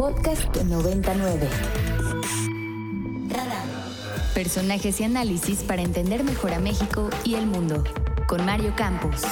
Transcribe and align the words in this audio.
Podcast 0.00 0.56
99. 0.56 1.46
Personajes 4.32 4.98
y 4.98 5.04
análisis 5.04 5.62
para 5.62 5.82
entender 5.82 6.24
mejor 6.24 6.54
a 6.54 6.58
México 6.58 7.10
y 7.22 7.34
el 7.34 7.46
mundo. 7.46 7.84
Con 8.26 8.46
Mario 8.46 8.72
Campos. 8.78 9.22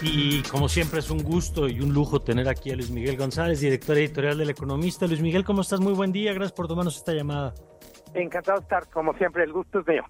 Y 0.00 0.42
como 0.44 0.68
siempre 0.68 1.00
es 1.00 1.10
un 1.10 1.24
gusto 1.24 1.68
y 1.68 1.80
un 1.80 1.92
lujo 1.92 2.20
tener 2.20 2.48
aquí 2.48 2.70
a 2.70 2.76
Luis 2.76 2.92
Miguel 2.92 3.16
González, 3.16 3.58
director 3.58 3.98
editorial 3.98 4.38
del 4.38 4.50
Economista. 4.50 5.08
Luis 5.08 5.20
Miguel, 5.20 5.44
¿cómo 5.44 5.62
estás? 5.62 5.80
Muy 5.80 5.94
buen 5.94 6.12
día, 6.12 6.32
gracias 6.34 6.52
por 6.52 6.68
tomarnos 6.68 6.96
esta 6.96 7.12
llamada. 7.12 7.52
Encantado 8.14 8.58
de 8.58 8.62
estar, 8.62 8.88
como 8.90 9.12
siempre, 9.14 9.42
el 9.42 9.52
gusto 9.52 9.80
es 9.80 9.88
mío. 9.88 10.04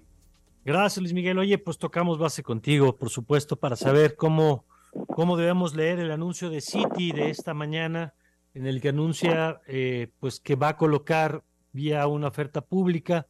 Gracias, 0.64 1.02
Luis 1.02 1.14
Miguel. 1.14 1.38
Oye, 1.38 1.59
pues 1.59 1.79
tocamos 1.79 2.18
base 2.18 2.43
contigo, 2.43 2.96
por 2.96 3.11
supuesto, 3.11 3.57
para 3.57 3.77
saber 3.77 4.16
cómo, 4.16 4.64
cómo 5.08 5.36
debemos 5.36 5.75
leer 5.75 5.99
el 5.99 6.11
anuncio 6.11 6.50
de 6.50 6.61
Citi 6.61 7.12
de 7.12 7.30
esta 7.30 7.54
mañana, 7.54 8.14
en 8.54 8.66
el 8.66 8.80
que 8.80 8.90
anuncia 8.90 9.61
eh, 9.66 10.08
pues 10.21 10.40
que 10.40 10.57
va 10.57 10.71
a 10.71 10.76
colocar 10.76 11.43
vía 11.72 12.07
una 12.07 12.29
oferta 12.29 12.61
pública 12.61 13.26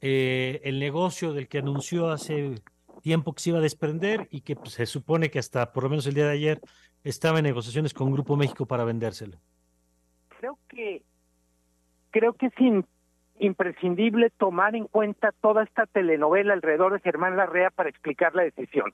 eh, 0.00 0.60
el 0.64 0.80
negocio 0.80 1.32
del 1.32 1.46
que 1.46 1.58
anunció 1.58 2.10
hace 2.10 2.56
tiempo 3.02 3.32
que 3.34 3.42
se 3.42 3.50
iba 3.50 3.58
a 3.60 3.62
desprender 3.62 4.26
y 4.30 4.40
que 4.40 4.56
pues, 4.56 4.72
se 4.72 4.86
supone 4.86 5.30
que 5.30 5.38
hasta 5.38 5.72
por 5.72 5.84
lo 5.84 5.90
menos 5.90 6.06
el 6.06 6.14
día 6.14 6.26
de 6.26 6.32
ayer 6.32 6.60
estaba 7.04 7.38
en 7.38 7.44
negociaciones 7.44 7.94
con 7.94 8.10
Grupo 8.10 8.36
México 8.36 8.66
para 8.66 8.84
vendérselo. 8.84 9.38
Creo 10.40 10.58
que 10.68 11.02
creo 12.10 12.32
que 12.34 12.46
es 12.46 12.84
imprescindible 13.38 14.30
tomar 14.30 14.76
en 14.76 14.86
cuenta 14.86 15.32
toda 15.40 15.64
esta 15.64 15.86
telenovela 15.86 16.52
alrededor 16.52 16.92
de 16.92 17.00
Germán 17.00 17.36
Larrea 17.36 17.70
para 17.70 17.88
explicar 17.88 18.34
la 18.34 18.42
decisión. 18.42 18.92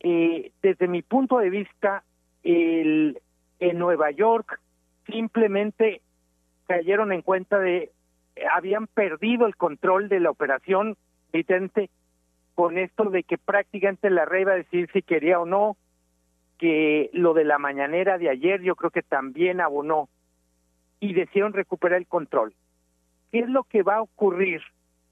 Eh, 0.00 0.52
desde 0.62 0.88
mi 0.88 1.02
punto 1.02 1.38
de 1.38 1.50
vista, 1.50 2.02
el, 2.42 3.20
en 3.58 3.78
Nueva 3.78 4.10
York 4.10 4.60
simplemente 5.06 6.00
cayeron 6.66 7.12
en 7.12 7.22
cuenta 7.22 7.58
de 7.58 7.90
habían 8.52 8.86
perdido 8.86 9.46
el 9.46 9.56
control 9.56 10.08
de 10.08 10.20
la 10.20 10.30
operación, 10.30 10.96
evidente, 11.32 11.90
con 12.54 12.78
esto 12.78 13.04
de 13.10 13.22
que 13.22 13.38
prácticamente 13.38 14.10
la 14.10 14.24
rey 14.24 14.42
iba 14.42 14.52
a 14.52 14.56
decir 14.56 14.88
si 14.92 15.02
quería 15.02 15.40
o 15.40 15.46
no, 15.46 15.76
que 16.58 17.10
lo 17.12 17.32
de 17.34 17.44
la 17.44 17.58
mañanera 17.58 18.18
de 18.18 18.28
ayer 18.28 18.62
yo 18.62 18.76
creo 18.76 18.90
que 18.90 19.02
también 19.02 19.60
abonó 19.60 20.08
y 21.00 21.14
decidieron 21.14 21.52
recuperar 21.52 21.98
el 21.98 22.06
control. 22.06 22.54
¿Qué 23.30 23.40
es 23.40 23.48
lo 23.48 23.64
que 23.64 23.82
va 23.82 23.96
a 23.96 24.02
ocurrir? 24.02 24.60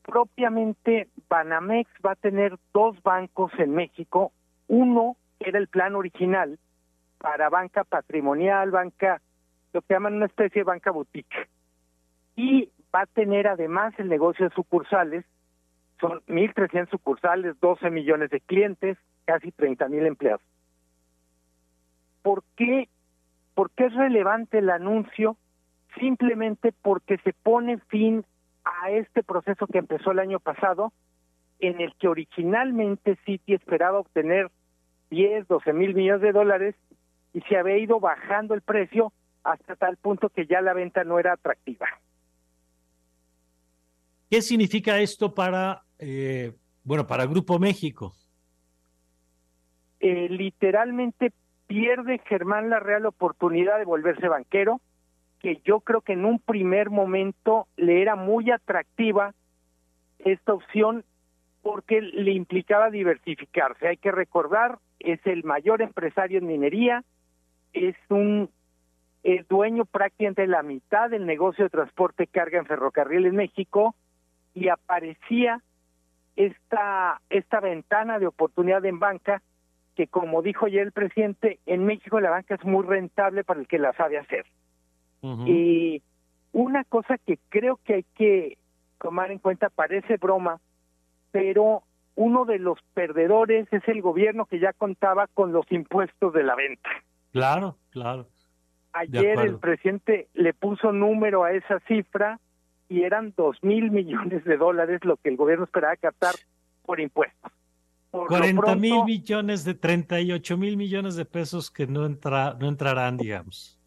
Propiamente 0.02 1.08
Banamex 1.28 1.90
va 2.04 2.12
a 2.12 2.16
tener 2.16 2.56
dos 2.72 3.02
bancos 3.02 3.52
en 3.58 3.74
México. 3.74 4.32
Uno 4.66 5.16
era 5.38 5.58
el 5.58 5.68
plan 5.68 5.94
original 5.94 6.58
para 7.18 7.48
banca 7.48 7.84
patrimonial, 7.84 8.70
banca, 8.70 9.20
lo 9.72 9.82
que 9.82 9.94
llaman 9.94 10.14
una 10.14 10.26
especie 10.26 10.60
de 10.60 10.64
banca 10.64 10.90
boutique. 10.90 11.48
Y 12.36 12.70
va 12.94 13.02
a 13.02 13.06
tener 13.06 13.48
además 13.48 13.94
el 13.98 14.08
negocio 14.08 14.48
de 14.48 14.54
sucursales 14.54 15.24
son 16.00 16.20
1.300 16.26 16.90
sucursales, 16.90 17.58
12 17.60 17.90
millones 17.90 18.30
de 18.30 18.40
clientes, 18.40 18.96
casi 19.24 19.50
30 19.52 19.88
mil 19.88 20.06
empleados. 20.06 20.42
¿Por 22.22 22.44
qué? 22.56 22.88
¿Por 23.54 23.70
qué 23.70 23.86
es 23.86 23.94
relevante 23.94 24.58
el 24.58 24.70
anuncio? 24.70 25.36
Simplemente 25.98 26.72
porque 26.82 27.18
se 27.18 27.32
pone 27.32 27.78
fin 27.88 28.24
a 28.64 28.90
este 28.90 29.22
proceso 29.22 29.66
que 29.66 29.78
empezó 29.78 30.10
el 30.10 30.18
año 30.18 30.40
pasado, 30.40 30.92
en 31.60 31.80
el 31.80 31.94
que 31.96 32.08
originalmente 32.08 33.16
Citi 33.24 33.54
esperaba 33.54 33.98
obtener 33.98 34.50
10, 35.10 35.48
12 35.48 35.72
mil 35.72 35.94
millones 35.94 36.22
de 36.22 36.32
dólares 36.32 36.74
y 37.32 37.40
se 37.42 37.56
había 37.56 37.78
ido 37.78 37.98
bajando 38.00 38.54
el 38.54 38.62
precio 38.62 39.12
hasta 39.42 39.76
tal 39.76 39.96
punto 39.96 40.28
que 40.28 40.46
ya 40.46 40.60
la 40.60 40.74
venta 40.74 41.04
no 41.04 41.18
era 41.18 41.32
atractiva. 41.32 41.86
¿Qué 44.30 44.42
significa 44.42 45.00
esto 45.00 45.34
para 45.34 45.82
eh, 45.98 46.52
bueno, 46.88 47.06
para 47.06 47.26
Grupo 47.26 47.58
México? 47.58 48.14
Eh, 50.00 50.28
literalmente 50.30 51.32
pierde 51.66 52.18
Germán 52.26 52.70
la 52.70 52.80
real 52.80 53.04
oportunidad 53.04 53.78
de 53.78 53.84
volverse 53.84 54.26
banquero, 54.26 54.80
que 55.40 55.60
yo 55.64 55.80
creo 55.80 56.00
que 56.00 56.14
en 56.14 56.24
un 56.24 56.38
primer 56.38 56.90
momento 56.90 57.66
le 57.76 58.02
era 58.02 58.16
muy 58.16 58.50
atractiva 58.50 59.34
esta 60.18 60.52
opción 60.52 61.04
porque 61.62 62.00
le 62.00 62.32
implicaba 62.32 62.90
diversificarse. 62.90 63.88
Hay 63.88 63.96
que 63.96 64.10
recordar, 64.10 64.78
es 64.98 65.20
el 65.26 65.44
mayor 65.44 65.82
empresario 65.82 66.38
en 66.38 66.46
minería, 66.46 67.04
es 67.72 67.96
un 68.08 68.50
es 69.24 69.46
dueño 69.48 69.84
prácticamente 69.84 70.42
de 70.42 70.48
la 70.48 70.62
mitad 70.62 71.10
del 71.10 71.26
negocio 71.26 71.64
de 71.64 71.70
transporte 71.70 72.26
carga 72.26 72.58
en 72.58 72.66
ferrocarril 72.66 73.26
en 73.26 73.36
México 73.36 73.94
y 74.54 74.68
aparecía 74.68 75.60
esta, 76.36 77.20
esta 77.28 77.60
ventana 77.60 78.18
de 78.18 78.28
oportunidad 78.28 78.84
en 78.84 78.98
banca 78.98 79.42
que 79.96 80.06
como 80.06 80.42
dijo 80.42 80.68
ya 80.68 80.80
el 80.80 80.92
presidente, 80.92 81.58
en 81.66 81.84
México 81.84 82.20
la 82.20 82.30
banca 82.30 82.54
es 82.54 82.64
muy 82.64 82.86
rentable 82.86 83.42
para 83.42 83.58
el 83.58 83.66
que 83.66 83.80
la 83.80 83.92
sabe 83.94 84.16
hacer. 84.16 84.46
Y 85.22 86.02
una 86.52 86.84
cosa 86.84 87.18
que 87.18 87.38
creo 87.48 87.78
que 87.84 87.94
hay 87.94 88.04
que 88.16 88.58
tomar 89.00 89.30
en 89.30 89.38
cuenta, 89.38 89.68
parece 89.68 90.16
broma, 90.16 90.60
pero 91.30 91.82
uno 92.14 92.44
de 92.44 92.58
los 92.58 92.78
perdedores 92.94 93.68
es 93.72 93.86
el 93.86 94.02
gobierno 94.02 94.46
que 94.46 94.58
ya 94.58 94.72
contaba 94.72 95.26
con 95.28 95.52
los 95.52 95.70
impuestos 95.70 96.32
de 96.32 96.42
la 96.42 96.56
venta. 96.56 96.88
Claro, 97.32 97.76
claro. 97.90 98.26
Ayer 98.92 99.38
el 99.38 99.58
presidente 99.58 100.28
le 100.34 100.54
puso 100.54 100.92
número 100.92 101.44
a 101.44 101.52
esa 101.52 101.78
cifra 101.80 102.40
y 102.88 103.02
eran 103.02 103.34
dos 103.36 103.56
mil 103.62 103.90
millones 103.92 104.44
de 104.44 104.56
dólares 104.56 105.04
lo 105.04 105.16
que 105.16 105.28
el 105.28 105.36
gobierno 105.36 105.64
esperaba 105.64 105.96
captar 105.96 106.34
por 106.84 107.00
impuestos. 107.00 107.52
40 108.10 108.74
mil 108.76 109.04
millones 109.04 109.64
de 109.64 109.74
38 109.74 110.56
mil 110.56 110.76
millones 110.76 111.14
de 111.14 111.24
pesos 111.26 111.70
que 111.70 111.86
no, 111.86 112.06
entra, 112.06 112.56
no 112.58 112.66
entrarán, 112.66 113.18
digamos. 113.18 113.77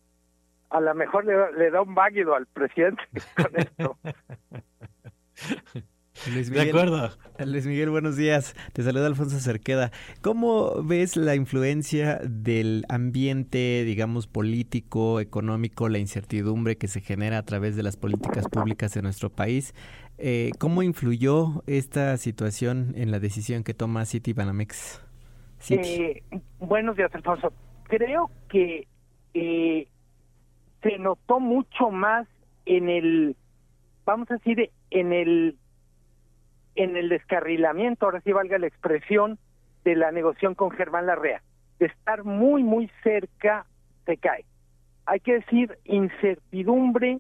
A 0.72 0.80
lo 0.80 0.96
mejor 0.96 1.26
le, 1.26 1.70
da 1.70 1.82
un 1.82 1.94
váguido 1.94 2.34
al 2.34 2.48
presidente 2.48 3.04
con 3.36 3.52
esto. 3.56 3.98
Luis 6.34 6.50
Miguel, 6.50 6.66
de 6.66 6.70
acuerdo. 6.70 7.10
Luis 7.46 7.66
Miguel, 7.66 7.90
buenos 7.90 8.16
días. 8.16 8.56
Te 8.74 8.84
saluda 8.84 9.08
Alfonso 9.08 9.40
Cerqueda. 9.40 9.92
¿Cómo 10.22 10.82
ves 10.84 11.18
la 11.18 11.36
influencia 11.36 12.20
del 12.24 12.86
ambiente, 12.90 13.84
digamos, 13.86 14.28
político, 14.28 15.20
económico, 15.20 15.90
la 15.90 15.98
incertidumbre 15.98 16.78
que 16.78 16.88
se 16.88 17.02
genera 17.02 17.40
a 17.40 17.44
través 17.44 17.76
de 17.76 17.84
las 17.84 17.98
políticas 17.98 18.48
públicas 18.48 18.94
de 18.94 19.02
nuestro 19.02 19.30
país? 19.30 19.74
Eh, 20.20 20.52
¿Cómo 20.60 20.84
influyó 20.84 21.64
esta 21.68 22.16
situación 22.18 22.94
en 22.96 23.12
la 23.12 23.20
decisión 23.20 23.64
que 23.64 23.74
toma 23.74 24.06
City 24.06 24.34
Banamex? 24.34 25.04
Eh, 25.70 26.24
buenos 26.60 26.96
días, 26.96 27.14
Alfonso. 27.14 27.52
Creo 27.90 28.30
que 28.48 28.88
eh, 29.34 29.88
se 30.82 30.98
notó 30.98 31.40
mucho 31.40 31.90
más 31.90 32.28
en 32.66 32.90
el, 32.90 33.36
vamos 34.06 34.30
a 34.32 34.36
decir, 34.36 34.72
en 34.90 35.14
el 35.14 35.58
en 36.76 36.96
el 36.96 37.10
descarrilamiento, 37.10 38.06
ahora 38.06 38.22
sí 38.22 38.32
valga 38.32 38.58
la 38.58 38.68
expresión, 38.68 39.38
de 39.84 39.96
la 39.96 40.12
negociación 40.12 40.56
con 40.56 40.72
Germán 40.72 41.08
Larrea. 41.08 41.42
De 41.80 41.88
estar 41.88 42.24
muy, 42.24 42.64
muy 42.64 42.90
cerca, 43.04 43.66
se 44.06 44.18
cae. 44.18 44.46
Hay 45.06 45.20
que 45.20 45.34
decir, 45.34 45.78
incertidumbre 45.86 47.20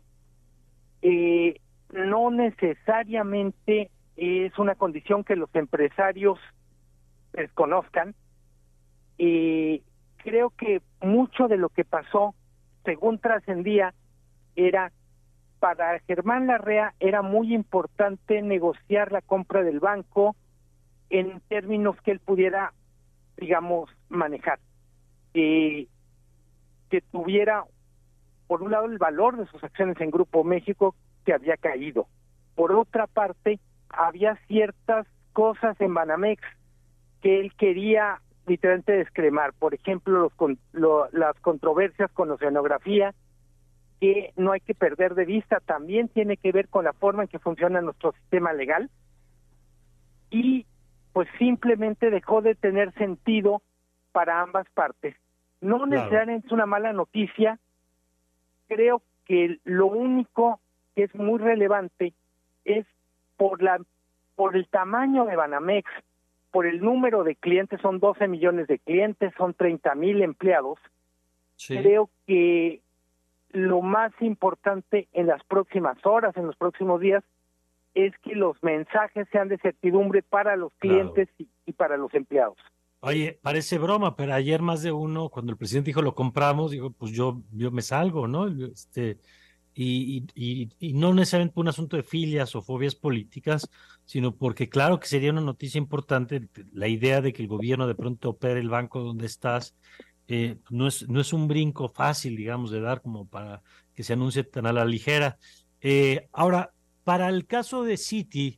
eh, 1.02 1.60
no 1.92 2.30
necesariamente 2.30 3.90
es 4.16 4.58
una 4.60 4.76
condición 4.76 5.24
que 5.24 5.36
los 5.36 5.54
empresarios 5.56 6.40
desconozcan. 7.34 8.14
y 9.18 9.82
creo 10.18 10.52
que 10.52 10.82
mucho 11.02 11.48
de 11.48 11.58
lo 11.58 11.70
que 11.70 11.84
pasó, 11.84 12.36
según 12.84 13.20
trascendía, 13.20 13.94
era 14.56 14.92
para 15.60 16.00
Germán 16.00 16.48
Larrea 16.48 16.96
era 17.00 17.22
muy 17.22 17.54
importante 17.54 18.42
negociar 18.42 19.12
la 19.12 19.22
compra 19.22 19.62
del 19.62 19.80
banco 19.80 20.36
en 21.12 21.40
términos 21.50 21.96
que 22.02 22.12
él 22.12 22.20
pudiera, 22.20 22.74
digamos, 23.38 23.90
manejar. 24.10 24.60
que 25.34 25.88
tuviera, 27.12 27.64
por 28.48 28.64
un 28.64 28.72
lado, 28.72 28.86
el 28.86 28.98
valor 28.98 29.38
de 29.38 29.46
sus 29.46 29.64
acciones 29.64 30.02
en 30.02 30.12
Grupo 30.12 30.44
México 30.44 30.96
que 31.26 31.34
había 31.34 31.56
caído. 31.58 32.08
Por 32.56 32.74
otra 32.74 33.08
parte, 33.08 33.60
había 33.90 34.36
ciertas 34.48 35.08
cosas 35.32 35.80
en 35.80 35.94
Banamex 35.94 36.42
que 37.22 37.40
él 37.40 37.54
quería 37.56 38.20
literalmente 38.48 38.94
descremar. 38.94 39.54
Por 39.54 39.74
ejemplo, 39.74 40.32
los, 40.74 41.14
las 41.14 41.40
controversias 41.42 42.12
con 42.12 42.32
oceanografía, 42.32 43.14
que 44.00 44.34
no 44.36 44.52
hay 44.52 44.60
que 44.62 44.74
perder 44.74 45.16
de 45.16 45.26
vista, 45.26 45.60
también 45.60 46.08
tiene 46.08 46.38
que 46.38 46.52
ver 46.52 46.68
con 46.68 46.86
la 46.86 46.94
forma 46.94 47.24
en 47.24 47.30
que 47.30 47.40
funciona 47.40 47.82
nuestro 47.82 48.14
sistema 48.14 48.52
legal 48.54 48.90
y 50.30 50.66
pues 51.14 51.28
simplemente 51.38 52.10
dejó 52.10 52.42
de 52.42 52.56
tener 52.56 52.94
sentido 52.94 53.62
para 54.12 54.42
ambas 54.42 54.68
partes. 54.74 55.16
No 55.60 55.86
necesariamente 55.86 56.48
es 56.48 56.54
una 56.54 56.66
mala 56.66 56.94
noticia. 56.94 57.60
Creo 58.68 59.04
que 59.26 59.60
lo 59.66 59.86
único 59.88 60.60
que 60.96 61.04
es 61.04 61.16
muy 61.16 61.40
relevante 61.40 62.14
es 62.66 62.86
por 63.38 63.62
la 63.62 63.80
por 64.36 64.56
el 64.56 64.68
tamaño 64.68 65.26
de 65.26 65.36
Banamex, 65.36 65.88
por 66.52 66.66
el 66.66 66.82
número 66.82 67.24
de 67.24 67.36
clientes, 67.36 67.80
son 67.82 68.00
12 68.00 68.28
millones 68.28 68.68
de 68.68 68.80
clientes, 68.80 69.34
son 69.38 69.54
30 69.54 69.96
mil 69.96 70.22
empleados. 70.22 70.80
Creo 71.68 72.10
que 72.28 72.82
lo 73.52 73.82
más 73.82 74.12
importante 74.22 75.08
en 75.14 75.28
las 75.28 75.44
próximas 75.44 75.98
horas, 76.06 76.36
en 76.36 76.48
los 76.48 76.56
próximos 76.56 77.00
días, 77.00 77.24
es 77.94 78.14
que 78.20 78.36
los 78.36 78.62
mensajes 78.64 79.28
sean 79.32 79.50
de 79.50 79.58
certidumbre 79.58 80.22
para 80.22 80.56
los 80.56 80.74
clientes 80.80 81.28
y, 81.38 81.72
para 81.74 81.98
los 81.98 82.14
empleados. 82.14 82.58
Oye, 83.02 83.40
parece 83.42 83.78
broma, 83.78 84.16
pero 84.16 84.34
ayer 84.34 84.62
más 84.62 84.84
de 84.84 84.92
uno, 84.92 85.30
cuando 85.30 85.52
el 85.52 85.58
presidente 85.58 85.88
dijo 85.88 86.02
lo 86.02 86.16
compramos, 86.16 86.72
dijo, 86.72 86.92
pues 86.92 87.12
yo, 87.12 87.42
yo 87.52 87.72
me 87.72 87.82
salgo, 87.82 88.28
¿no? 88.28 88.48
Este, 88.48 89.18
y, 89.74 90.26
y, 90.36 90.94
no 90.94 91.14
necesariamente 91.14 91.54
por 91.54 91.64
un 91.64 91.70
asunto 91.70 91.96
de 91.96 92.04
filias 92.04 92.56
o 92.56 92.62
fobias 92.62 92.96
políticas, 92.96 93.70
sino 94.06 94.36
porque 94.36 94.68
claro 94.68 95.00
que 95.00 95.08
sería 95.08 95.32
una 95.32 95.42
noticia 95.42 95.80
importante 95.80 96.50
la 96.74 96.88
idea 96.88 97.22
de 97.22 97.32
que 97.32 97.42
el 97.42 97.48
gobierno 97.48 97.88
de 97.88 97.96
pronto 97.96 98.32
opere 98.32 98.60
el 98.60 98.70
banco 98.70 99.00
donde 99.02 99.26
estás. 99.26 99.76
Eh, 100.28 100.58
no, 100.70 100.88
es, 100.88 101.08
no 101.10 101.20
es 101.22 101.34
un 101.34 101.48
brinco 101.48 101.90
fácil, 101.90 102.36
digamos, 102.36 102.72
de 102.72 102.82
dar 102.82 103.02
como 103.02 103.28
para 103.28 103.62
que 103.94 104.04
se 104.04 104.14
anuncie 104.14 104.44
tan 104.44 104.66
a 104.66 104.74
la 104.74 104.86
ligera. 104.86 105.38
Eh, 105.82 106.28
ahora, 106.32 106.74
para 107.04 107.30
el 107.30 107.48
caso 107.48 107.84
de 107.84 107.98
Citi, 107.98 108.58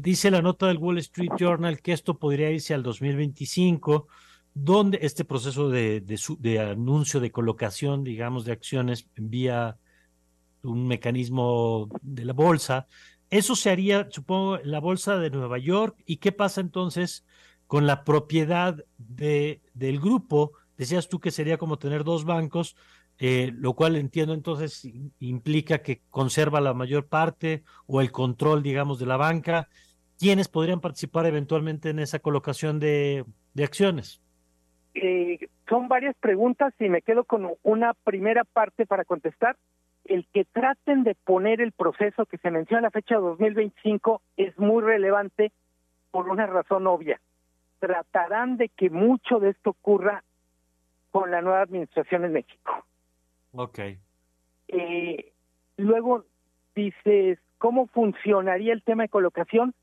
dice 0.00 0.30
la 0.30 0.42
nota 0.42 0.66
del 0.66 0.78
Wall 0.78 0.98
Street 0.98 1.30
Journal 1.38 1.80
que 1.80 1.92
esto 1.92 2.18
podría 2.18 2.50
irse 2.50 2.74
al 2.74 2.82
2025, 2.82 4.08
donde 4.54 4.98
este 5.02 5.24
proceso 5.24 5.68
de, 5.68 6.00
de, 6.00 6.60
anuncio 6.60 7.20
de 7.20 7.30
colocación, 7.30 8.04
digamos, 8.04 8.44
de 8.44 8.52
acciones 8.52 9.08
vía 9.16 9.78
un 10.64 10.86
mecanismo 10.86 11.88
de 12.02 12.24
la 12.24 12.32
bolsa. 12.32 12.86
Eso 13.30 13.56
se 13.56 13.70
haría, 13.70 14.08
supongo, 14.10 14.58
en 14.58 14.70
la 14.70 14.80
bolsa 14.80 15.18
de 15.18 15.30
Nueva 15.30 15.58
York. 15.58 15.96
¿Y 16.06 16.18
qué 16.18 16.32
pasa 16.32 16.60
entonces 16.60 17.26
con 17.66 17.86
la 17.86 18.04
propiedad 18.04 18.84
de, 18.98 19.62
del 19.74 20.00
grupo? 20.00 20.52
Decías 20.76 21.08
tú 21.08 21.20
que 21.20 21.30
sería 21.30 21.58
como 21.58 21.78
tener 21.78 22.04
dos 22.04 22.24
bancos. 22.24 22.76
Eh, 23.20 23.52
lo 23.54 23.74
cual 23.74 23.94
entiendo 23.94 24.34
entonces 24.34 24.88
implica 25.20 25.82
que 25.82 26.02
conserva 26.10 26.60
la 26.60 26.74
mayor 26.74 27.06
parte 27.06 27.62
o 27.86 28.00
el 28.00 28.10
control, 28.10 28.62
digamos, 28.64 28.98
de 28.98 29.06
la 29.06 29.16
banca. 29.16 29.68
¿Quiénes 30.18 30.48
podrían 30.48 30.80
participar 30.80 31.26
eventualmente 31.26 31.90
en 31.90 32.00
esa 32.00 32.18
colocación 32.18 32.80
de, 32.80 33.24
de 33.52 33.64
acciones? 33.64 34.20
Eh, 34.94 35.38
son 35.68 35.88
varias 35.88 36.14
preguntas 36.20 36.72
y 36.78 36.88
me 36.88 37.02
quedo 37.02 37.24
con 37.24 37.50
una 37.62 37.94
primera 37.94 38.44
parte 38.44 38.86
para 38.86 39.04
contestar. 39.04 39.56
El 40.04 40.26
que 40.32 40.44
traten 40.44 41.02
de 41.02 41.14
poner 41.14 41.60
el 41.60 41.72
proceso 41.72 42.26
que 42.26 42.38
se 42.38 42.50
menciona 42.50 42.80
en 42.80 42.84
la 42.84 42.90
fecha 42.90 43.14
de 43.14 43.22
2025 43.22 44.20
es 44.36 44.58
muy 44.58 44.82
relevante 44.82 45.52
por 46.10 46.28
una 46.28 46.46
razón 46.46 46.86
obvia. 46.86 47.20
Tratarán 47.78 48.56
de 48.56 48.68
que 48.68 48.90
mucho 48.90 49.40
de 49.40 49.50
esto 49.50 49.70
ocurra 49.70 50.22
con 51.10 51.30
la 51.30 51.40
nueva 51.40 51.62
administración 51.62 52.24
en 52.24 52.32
México. 52.32 52.84
Ok. 53.52 53.78
Eh, 54.68 55.32
luego 55.76 56.24
dices, 56.74 57.38
¿cómo 57.58 57.86
funcionaría 57.86 58.72
el 58.72 58.82
tema 58.82 59.04
de 59.04 59.08
colocación? 59.08 59.74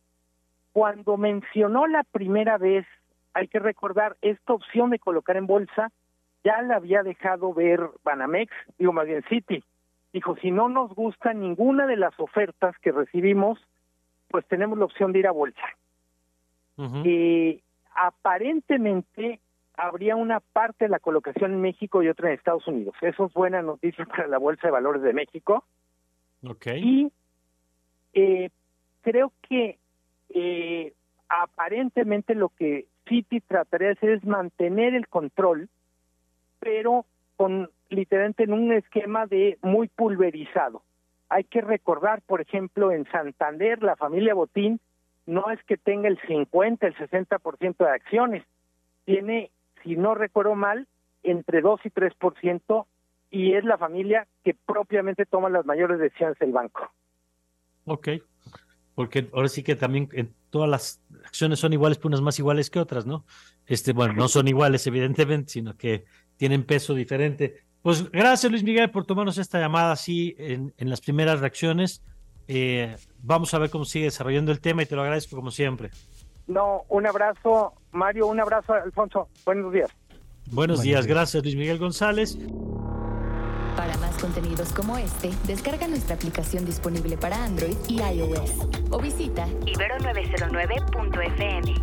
Cuando 0.74 1.18
mencionó 1.18 1.88
la 1.88 2.04
primera 2.04 2.58
vez, 2.58 2.86
hay 3.34 3.48
que 3.48 3.60
recordar, 3.60 4.18
esta 4.22 4.54
opción 4.54 4.90
de 4.90 5.00
colocar 5.00 5.38
en 5.38 5.48
bolsa 5.48 5.92
ya 6.44 6.62
la 6.62 6.78
había 6.78 7.04
dejado 7.04 7.54
ver 7.54 7.80
Banamex, 8.04 8.52
digo 8.78 8.94
más 8.94 9.06
bien 9.06 9.24
City. 9.30 9.64
Dijo, 10.13 10.36
si 10.38 10.52
no 10.52 10.68
nos 10.69 10.94
gusta 10.94 11.34
ninguna 11.34 11.88
de 11.88 11.98
las 11.98 12.19
ofertas 12.19 12.78
que 12.80 12.92
recibimos, 12.92 13.60
pues 14.30 14.46
tenemos 14.48 14.78
la 14.78 14.86
opción 14.86 15.12
de 15.12 15.19
ir 15.19 15.28
a 15.28 15.31
bolsa. 15.31 15.62
Y 17.04 17.62
aparentemente 17.94 19.40
habría 19.75 20.16
una 20.16 20.40
parte 20.40 20.86
de 20.86 20.90
la 20.90 21.00
colocación 21.00 21.54
en 21.54 21.62
México 21.62 22.02
y 22.02 22.08
otra 22.08 22.30
en 22.30 22.36
Estados 22.36 22.68
Unidos. 22.68 22.96
Eso 23.02 23.25
es 23.25 23.34
buena 23.34 23.62
noticia 23.62 24.06
para 24.10 24.28
la 24.28 24.40
Bolsa 24.40 24.68
de 24.68 24.72
Valores 24.72 25.02
de 25.02 25.13
México. 25.13 25.63
Okay. 26.44 26.81
Y 26.84 27.12
eh, 28.13 28.50
creo 29.02 29.31
que 29.48 29.78
eh, 30.30 30.94
aparentemente 31.30 32.36
lo 32.36 32.50
que 32.50 32.88
Citi 33.08 33.42
trataría 33.42 33.90
de 33.90 33.94
hacer 33.94 34.10
es 34.12 34.25
mantener 34.25 34.96
el 34.96 35.08
control, 35.08 35.69
pero 36.60 37.06
con 37.38 37.69
literalmente 37.92 38.44
en 38.44 38.54
un 38.54 38.72
esquema 38.72 39.28
de 39.28 39.60
muy 39.62 39.88
pulverizado. 39.88 40.82
Hay 41.30 41.44
que 41.44 41.62
recordar, 41.62 42.22
por 42.24 42.42
ejemplo, 42.42 42.92
en 42.92 43.06
Santander, 43.12 43.84
la 43.84 43.96
familia 43.96 44.34
Botín 44.34 44.80
no 45.26 45.52
es 45.52 45.64
que 45.64 45.78
tenga 45.78 46.08
el 46.08 46.20
50, 46.28 46.88
el 46.88 46.96
60% 46.96 47.78
de 47.78 47.90
acciones, 47.90 48.44
tiene 49.06 49.52
si 49.84 49.96
no 49.96 50.16
recuerdo 50.16 50.56
mal, 50.56 50.88
entre 51.24 51.62
2 51.62 51.82
y 51.86 51.90
3%, 51.90 52.86
y 53.30 53.54
es 53.54 53.64
la 53.64 53.78
familia 53.78 54.28
que 54.44 54.54
propiamente 54.54 55.26
toma 55.26 55.50
las 55.50 55.66
mayores 55.66 56.00
decisiones 56.00 56.38
del 56.40 56.52
banco. 56.52 56.92
Ok, 57.86 58.10
porque 58.96 59.30
ahora 59.34 59.48
sí 59.48 59.64
que 59.64 59.76
también 59.76 60.10
en 60.14 60.34
todas 60.50 60.70
las 60.70 61.02
acciones 61.26 61.60
son 61.60 61.74
iguales, 61.74 61.98
pero 61.98 62.10
unas 62.10 62.22
más 62.22 62.38
iguales 62.40 62.70
que 62.70 62.80
otras, 62.80 63.06
¿no? 63.06 63.26
Este, 63.66 63.94
bueno, 63.94 64.14
no 64.14 64.28
son 64.28 64.48
iguales, 64.48 64.86
evidentemente, 64.86 65.52
sino 65.52 65.78
que 65.78 66.06
tienen 66.38 66.64
peso 66.64 66.94
diferente. 66.94 67.64
Pues 67.81 68.12
gracias, 68.12 68.51
Luis 68.51 68.63
Miguel, 68.63 68.92
por 68.92 69.06
tomarnos 69.06 69.38
esta 69.38 69.60
llamada 69.60 69.92
así 69.92 70.36
en, 70.38 70.74
en 70.78 70.89
las 70.89 71.01
primeras 71.01 71.39
reacciones. 71.39 72.04
Eh, 72.48 72.95
vamos 73.19 73.54
a 73.54 73.60
ver 73.60 73.69
cómo 73.69 73.86
sigue 73.86 74.06
desarrollando 74.06 74.51
el 74.51 74.60
tema 74.60 74.83
y 74.83 74.86
te 74.86 74.95
lo 74.95 75.01
agradezco 75.01 75.36
como 75.36 75.51
siempre. 75.51 75.89
No, 76.48 76.83
un 76.89 77.07
abrazo, 77.07 77.74
Mario, 77.92 78.28
un 78.28 78.39
abrazo, 78.39 78.74
Alfonso. 78.74 79.30
Buenos 79.45 79.72
días. 79.72 79.89
Buenos 80.51 80.81
días, 80.81 81.07
gracias 81.07 81.44
Luis 81.44 81.56
Miguel 81.56 81.78
González. 81.78 82.38
Para 83.78 83.95
más 83.98 84.18
contenidos 84.18 84.74
como 84.74 84.98
este, 84.98 85.30
descarga 85.48 85.88
nuestra 85.88 86.16
aplicación 86.16 86.66
disponible 86.66 87.18
para 87.18 87.42
Android 87.44 87.77
y 87.88 88.01
iOS 88.01 88.68
o 88.89 89.00
visita 89.00 89.48
ibero909.fm. 89.48 91.75